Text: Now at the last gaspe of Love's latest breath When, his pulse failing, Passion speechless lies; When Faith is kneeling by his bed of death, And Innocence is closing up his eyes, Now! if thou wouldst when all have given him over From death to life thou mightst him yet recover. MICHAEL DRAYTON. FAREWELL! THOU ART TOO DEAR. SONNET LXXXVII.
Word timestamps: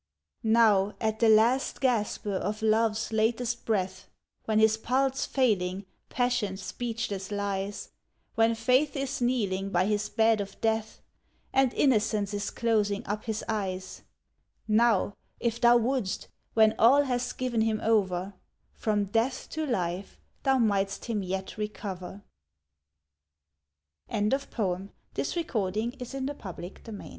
Now 0.41 0.95
at 0.99 1.19
the 1.19 1.29
last 1.29 1.79
gaspe 1.79 2.25
of 2.25 2.63
Love's 2.63 3.13
latest 3.13 3.65
breath 3.65 4.09
When, 4.45 4.57
his 4.57 4.75
pulse 4.75 5.27
failing, 5.27 5.85
Passion 6.09 6.57
speechless 6.57 7.29
lies; 7.29 7.91
When 8.33 8.55
Faith 8.55 8.95
is 8.95 9.21
kneeling 9.21 9.69
by 9.69 9.85
his 9.85 10.09
bed 10.09 10.41
of 10.41 10.59
death, 10.59 11.03
And 11.53 11.71
Innocence 11.75 12.33
is 12.33 12.49
closing 12.49 13.05
up 13.05 13.25
his 13.25 13.43
eyes, 13.47 14.01
Now! 14.67 15.13
if 15.39 15.61
thou 15.61 15.77
wouldst 15.77 16.29
when 16.55 16.73
all 16.79 17.03
have 17.03 17.33
given 17.37 17.61
him 17.61 17.79
over 17.83 18.33
From 18.73 19.05
death 19.05 19.49
to 19.51 19.67
life 19.67 20.17
thou 20.41 20.57
mightst 20.57 21.05
him 21.05 21.21
yet 21.21 21.59
recover. 21.59 22.23
MICHAEL 24.09 24.29
DRAYTON. 24.29 24.39
FAREWELL! 24.39 24.89
THOU 25.13 25.21
ART 25.21 25.73
TOO 25.75 25.81
DEAR. 25.99 26.05
SONNET 26.07 26.39
LXXXVII. 26.43 27.09